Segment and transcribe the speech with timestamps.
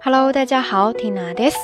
[0.00, 1.56] Hello，大家好，Tina です。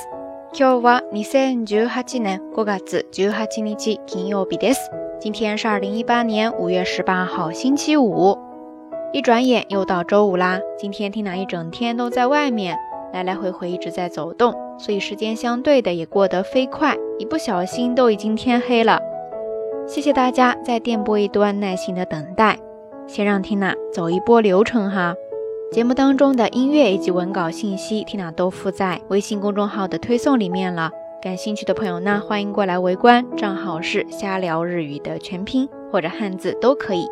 [0.53, 4.79] 今日は二千十八年五月十八日金曜日です。
[5.19, 8.37] 今天是二零一八年五月十八号星期五。
[9.11, 10.59] 一转眼又到周五啦。
[10.77, 12.77] 今天 Tina 一整天都在外面，
[13.11, 18.99] 来来回回一直在走动，所以时间相对的也过得飞快，一不小心都已经天黑了。
[19.87, 22.57] 谢谢大家在电波一端耐心的等待。
[23.07, 25.15] 先让 Tina 走一波流程哈。
[25.74, 30.92] 节目当中的音乐以及文稿信息，Tina 都附在微信公众号的推送里面了。
[31.20, 33.26] 感兴趣的朋友呢，欢迎过来围观。
[33.36, 37.08] 账号是瞎聊日语的全拼或者汉字都可以。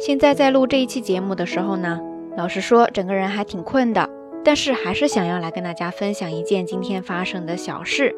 [0.00, 2.00] 现在在录这一期节目的时候呢，
[2.36, 4.10] 老实说，整个人还挺困的，
[4.44, 8.12] 但是还是想要来跟大家分享一件今天发生的小事。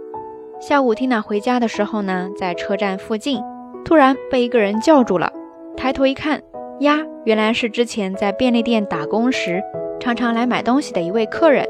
[0.62, 3.42] 下午 Tina 回家的时候呢，在车站附近，
[3.84, 5.30] 突然被一个人叫住了，
[5.76, 6.40] 抬头一看。
[6.80, 9.62] 呀，原来是之前在便利店打工时，
[9.98, 11.66] 常常来买东西的一位客人。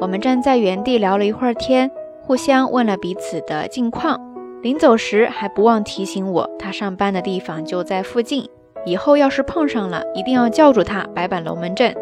[0.00, 1.88] 我们站在原地聊了一会儿天，
[2.22, 4.20] 互相问了彼此的近况。
[4.60, 8.48] 临走时还不忘提醒我，他上班的地方就在附近，
[8.84, 11.94] 以后要是碰上了，一定要叫住他，摆摆龙门阵。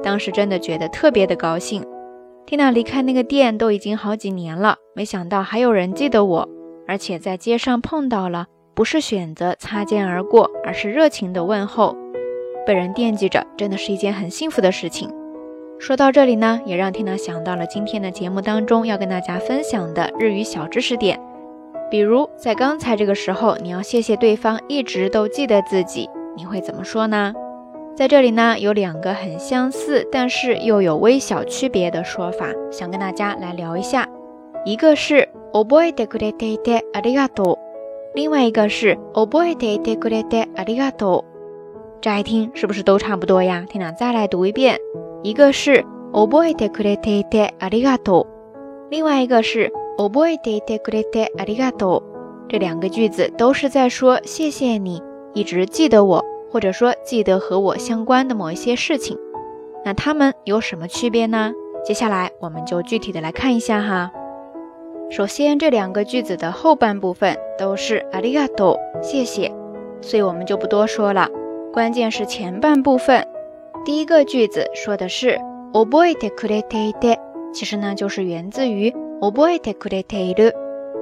[0.00, 1.84] 当时真的觉得特别的高兴。
[2.46, 6.48] 缇娜离开那个店都已经好几年了，没想到还有人记得我，
[6.86, 11.96] 而且在街上碰到了，不是选择擦肩而过，而是热情的问候。
[12.65, 15.09] 被人惦记着，真的是一件很幸福的事情。
[15.79, 21.19] 说到这里呢，也让缇娜想到了今天的节目当中要跟大家分享的日语小知识点。
[21.89, 27.33] 比如在刚才这个时候，你要谢谢对方一直都记得自己，你会怎么说呢？
[27.95, 34.07] 在这里呢，有两个很相似，但是又有微小区别的说法，想跟大家来聊一下。
[34.65, 37.57] 一个是覚えてくれていてありがとう，
[38.13, 39.79] 另外一个是覚えて
[42.03, 42.03] いてくれてありがとう。
[42.03, 43.65] 乍一听是不是都差不多呀？
[43.69, 44.79] 天哪，再来读一遍，
[45.21, 48.27] 一个是覚えてくれていてありがとう，
[48.89, 52.03] 另外一个是覚えていてくれてありがとう。
[52.47, 55.01] 这两个句子都是在说谢谢你
[55.33, 59.17] 一直记得我，或者说记得和我相关的某一些事情。
[59.83, 61.51] 那它们有什么区别呢？
[61.85, 64.11] 接下来我们就具体的来看一下哈。
[65.09, 69.51] 首先，这两个句子的后半部分都是ありがとう，谢谢，
[70.01, 71.29] 所以我们就不多说了。
[71.73, 73.25] 关键是前半部分，
[73.85, 75.39] 第一个句子说的是
[75.71, 77.17] 覚えてくれていて，
[77.53, 80.53] 其实呢就是源自于覚えてくれている，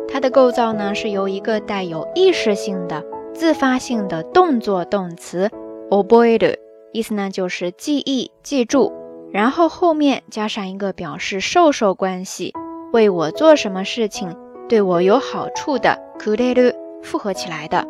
[0.10, 3.04] 它的构造呢是由一个带有意识性的、
[3.34, 5.50] 自发性的动作动词
[5.90, 6.58] 覚える，
[6.92, 8.92] 意思呢就是记忆、记住，
[9.32, 12.54] 然后后面加上一个表示授受关系，
[12.92, 14.36] 为我做什么事情，
[14.68, 17.88] 对我有好处的くれる复合起来的，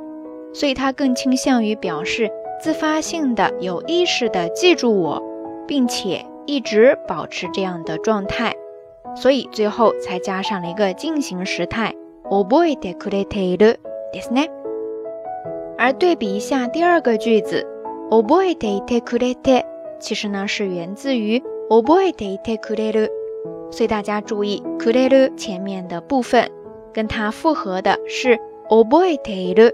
[0.53, 2.31] 所以它更倾向于表示。
[2.61, 5.21] 自发性的、有意识的记住我，
[5.67, 8.55] 并且一直保持这样的状态，
[9.15, 11.93] 所以最后才加上了一个进行时态。
[12.29, 13.79] 覚えてくれている
[14.11, 14.49] ですね。
[15.77, 17.65] 而对比一下第二个句子，
[18.09, 19.63] 覚えていてくれて，
[19.97, 23.09] 其实呢是源自于覚えていてくれる，
[23.71, 26.51] 所以大家注意，くれる前面的部分
[26.93, 29.71] 跟它复合的是覚えている，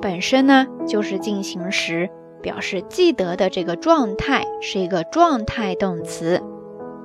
[0.00, 2.10] 本身呢就是进行时。
[2.40, 6.42] 表示记得的这个状态是一个状态动词，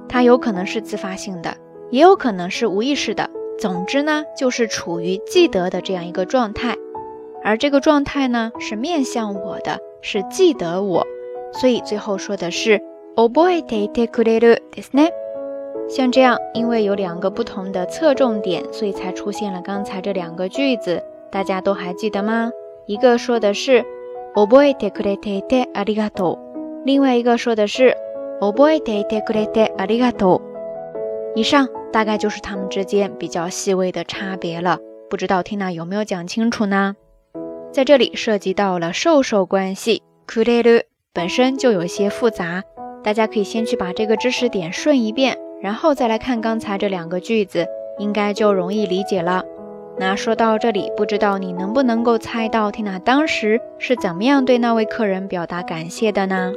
[0.09, 1.55] 它有可能是自发性的，
[1.91, 3.29] 也有可能是无意识的。
[3.59, 6.75] 总之呢，就是处于记得的这样一个状态，
[7.43, 11.05] 而这个状态呢是面向我的，是记得我。
[11.53, 12.81] 所以最后说的是
[13.15, 15.11] 覚えていてくれるですね。
[15.89, 21.03] 像这样，因为有两个不同的侧重点，所以才出现了刚才这两个句子。
[21.31, 22.51] 大家都还记得吗？
[22.85, 23.85] 一个说的是。
[24.35, 26.85] 覚えてくれていてありがとう。
[26.85, 27.95] 另外一个说的是
[28.39, 30.41] 覚えていてくれてありがとう。
[31.35, 34.79] 以上大概就是他们之间比较细微的差别了。
[35.09, 36.95] 不知道 Tina 有没有讲清楚呢？
[37.71, 40.83] 在这里涉及到了授受关系，くれる
[41.13, 42.63] 本身就有些复杂，
[43.03, 47.67] 大家可以先去把这个知识点顺一遍，然后再来看刚才这两个句子，
[47.97, 49.43] 应该就容易理解了。
[50.02, 56.52] 那说到这里，不知道你能不能够猜到缇娜当时是怎么样对那位客人表达感谢的呢？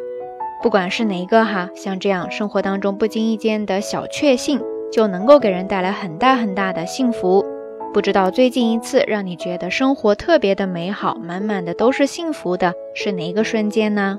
[0.64, 4.60] 不管是哪一个哈，像这样生活当中不经意间的小确幸，
[4.92, 7.46] 就能够给人带来很大很大的幸福。
[7.94, 14.18] 不知道最近一次让你觉得生活特别的美好，满满的都是幸福的，是哪一个瞬间呢？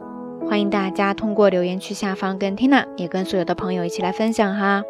[0.48, 4.84] 欢迎大家通过留言区下方跟缇娜，也跟所有的朋友一起来分享哈。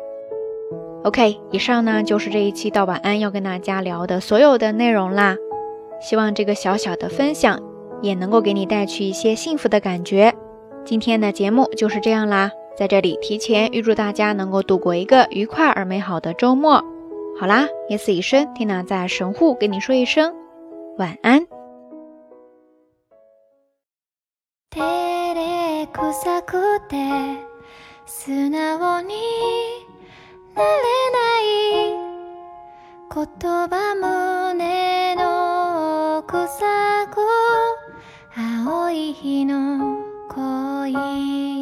[1.06, 5.36] ok 以上呢就是这一期到晚安要跟大家聊的所有的内容啦。
[6.00, 7.62] 希望这个小小的分享
[8.02, 10.34] 也能够给你带去一些幸福的感觉。
[10.84, 16.84] 今天的节目就是这样啦在这里提前预祝大家能够度过一个愉快而美好的周末。
[17.38, 20.34] 好啦夜色已深缇娜在神户跟你说一声
[20.98, 21.46] 晚安。
[30.56, 30.64] れ
[31.12, 31.96] ない
[33.14, 33.26] 言
[33.68, 36.64] 葉胸の奥底
[38.36, 39.98] 青い日の
[40.28, 41.55] 恋。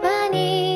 [0.00, 0.71] 葉に